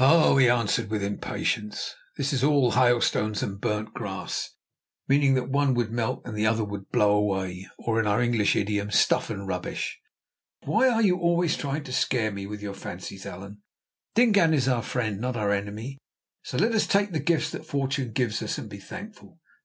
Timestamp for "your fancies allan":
12.60-13.62